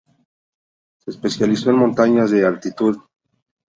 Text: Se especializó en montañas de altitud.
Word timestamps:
Se 0.97 1.11
especializó 1.11 1.69
en 1.69 1.75
montañas 1.77 2.31
de 2.31 2.43
altitud. 2.43 2.97